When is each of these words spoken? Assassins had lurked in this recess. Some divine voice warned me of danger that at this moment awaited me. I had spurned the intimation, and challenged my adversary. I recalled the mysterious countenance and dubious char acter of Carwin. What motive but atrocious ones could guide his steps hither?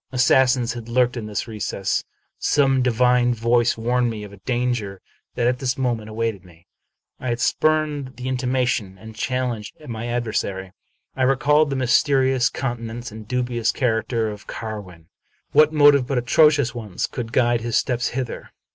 Assassins 0.11 0.73
had 0.73 0.89
lurked 0.89 1.15
in 1.15 1.27
this 1.27 1.47
recess. 1.47 2.03
Some 2.39 2.81
divine 2.81 3.35
voice 3.35 3.77
warned 3.77 4.09
me 4.09 4.23
of 4.23 4.43
danger 4.45 4.99
that 5.35 5.45
at 5.45 5.59
this 5.59 5.77
moment 5.77 6.09
awaited 6.09 6.43
me. 6.43 6.65
I 7.19 7.27
had 7.29 7.39
spurned 7.39 8.15
the 8.15 8.27
intimation, 8.27 8.97
and 8.97 9.15
challenged 9.15 9.75
my 9.87 10.07
adversary. 10.07 10.71
I 11.15 11.21
recalled 11.21 11.69
the 11.69 11.75
mysterious 11.75 12.49
countenance 12.49 13.11
and 13.11 13.27
dubious 13.27 13.71
char 13.71 14.01
acter 14.01 14.33
of 14.33 14.47
Carwin. 14.47 15.05
What 15.51 15.71
motive 15.71 16.07
but 16.07 16.17
atrocious 16.17 16.73
ones 16.73 17.05
could 17.05 17.31
guide 17.31 17.61
his 17.61 17.77
steps 17.77 18.07
hither? 18.07 18.51